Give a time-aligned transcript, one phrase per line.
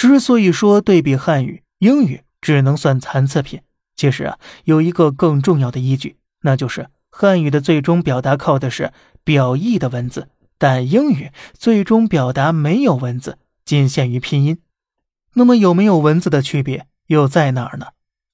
[0.00, 3.60] 之所以说对比汉语、英语只能算残次品，
[3.94, 8.94] 其实啊，有一个更重要的依据，那就是汉语的最终表达靠的是
[9.24, 14.62] 表意的文字，但英语最终表达没有文字，仅限于拼音。
[15.34, 17.88] 那么有没有文字的区别又在哪儿呢？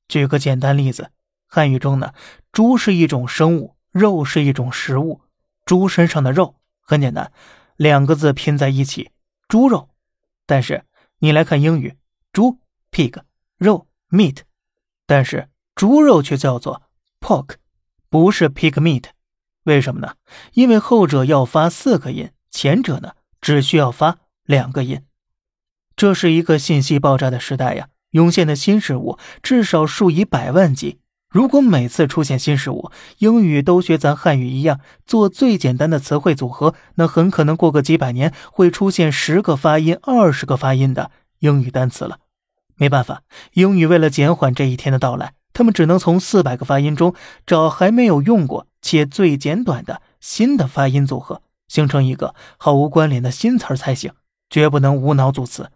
[0.06, 1.10] 举个简单例子，
[1.48, 2.12] 汉语中呢，
[2.52, 5.22] 猪是一种生物，肉是一种食物，
[5.64, 7.32] 猪身上的肉很简单，
[7.76, 9.10] 两个字拼在一起，
[9.48, 9.88] 猪肉。
[10.46, 10.84] 但是
[11.18, 11.96] 你来看英语，
[12.32, 12.60] 猪
[12.90, 13.22] pig，
[13.56, 14.40] 肉 meat，
[15.06, 16.82] 但是猪肉却叫做
[17.20, 17.56] pork，
[18.10, 19.04] 不是 pig meat，
[19.64, 20.16] 为什么呢？
[20.52, 25.02] 因为后者要发四个音，前者呢只需要发两个音。
[25.96, 31.00] 这是一个信息爆炸的时代呀，涌现的新事物至少数以百万计。
[31.36, 41.10] 如果每次出现新事物，英语都学咱汉语一样做最简单的词汇组合，那很可能过个几百年会出现十个发音、二十个发音的
[41.40, 42.20] 英语单词了。
[42.76, 43.20] 没办法，
[43.52, 47.14] 英语为了减缓这一天的到来，他们只能从四百个发音中
[47.46, 54.10] 找还没有用过且最简短的新的发音组合，形成一个毫无关联的新词儿才行，
[54.48, 55.70] 绝不能无脑组词。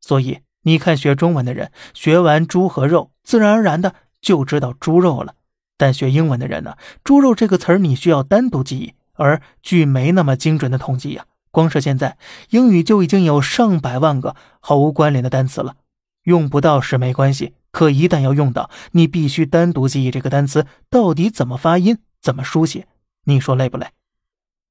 [0.00, 3.96] 所以你看，学中文的人学完猪和肉，自然而然的。
[4.20, 5.34] 就知道猪肉了，
[5.76, 6.76] 但学英文的人呢？
[7.04, 12.18] 猪肉这个词儿你需要单独记忆，而据没那么精准的统计呀，光是现在
[12.50, 15.76] 英语就已经有上百万个毫无关联的单词了。
[16.24, 22.86] 用不到是没关系，可一旦要用到，你必须单独记忆这个单词到底怎么发音、怎么书写。
[23.24, 23.88] 你说累不累？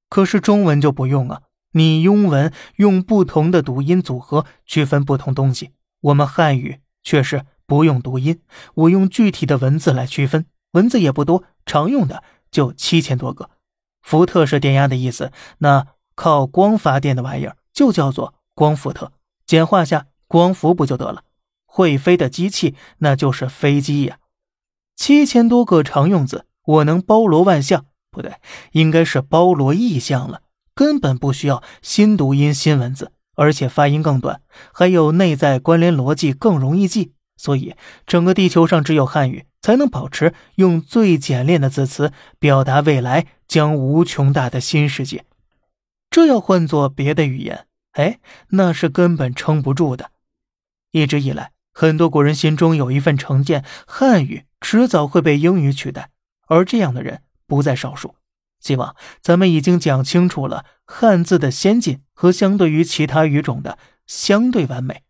[0.10, 7.46] 可是中文就不用啊，你英文用不同的读音组合区分不同东西，我们汉语却是。
[7.68, 8.40] 不用读音，
[8.74, 10.46] 我用具体的文字来区分。
[10.72, 13.50] 文字也不多，常用的就七千多个。
[14.02, 19.12] 伏特是电压的意思，那靠光发电的玩意儿就叫做光伏特，
[19.46, 21.24] 简化下光伏不就得了？
[21.66, 24.18] 会飞的机器那就是飞机呀。
[24.96, 28.36] 七千多个常用字，我能包罗万象，不对，
[28.72, 30.42] 应该是包罗意象了。
[30.74, 34.42] 根本不需要新读音新文字，而且发音更短，
[34.74, 37.14] 还有内在关联逻辑更容易记。
[37.38, 37.76] 所以，
[38.06, 45.24] 整个地球上只有汉语才能保持用最简练的字词表达未来将无穷大的新世界。
[46.10, 50.12] 这要换做别的语言，哎，那是根本撑不住的。
[50.92, 56.10] 一直以来，很多国人心中有一份成见：汉语迟早会被英语取代，
[56.48, 58.16] 而这样的人不在少数。
[58.60, 63.78] 希望咱们已经讲清楚了汉字的先进和相对于其他语种的
[64.08, 65.04] 相对完美。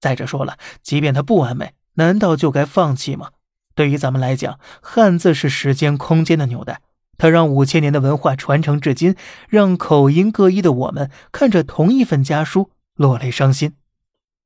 [0.00, 3.30] 再者说了，即便它不完美，难道就该放弃吗？
[3.74, 6.80] 对于咱们来讲，汉字是时间空间的纽带，
[7.18, 9.14] 它让五千年的文化传承至今，
[9.48, 13.74] 让口音各异的我们看着同一份家书落泪伤心。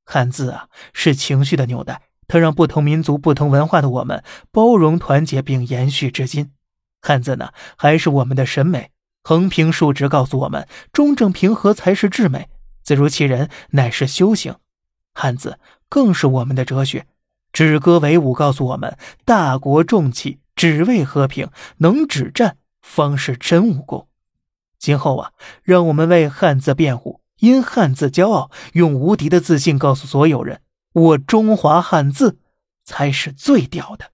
[0.05, 6.51] 汉字啊，是情绪的纽带，它让不同民族、不同文化的我们包容、团结并延续至今。
[7.01, 8.91] 汉字呢，还是我们的审美，
[9.23, 12.49] 横平竖直告诉我们，中正平和才是至美，
[12.83, 14.55] 自如其人乃是修行。
[15.13, 17.05] 汉字更是我们的哲学，
[17.51, 24.07] 止戈为武，告诉我们大国重器只为和平，能止战方是真武功。
[24.77, 25.31] 今后啊，
[25.63, 30.61] 让我们为汉字辩护，因汉字骄傲，用无敌的自信告诉所有人：
[30.93, 32.39] 我中华汉字
[32.83, 34.11] 才是最屌的。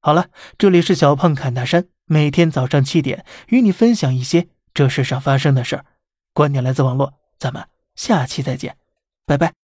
[0.00, 0.28] 好了，
[0.58, 5.86] 这里是小胖侃大山，每天早上七点与你分享一些这世上发生的事儿，
[6.32, 7.66] 观点来自网络，咱们
[7.96, 8.76] 下期再见，
[9.26, 9.63] 拜拜。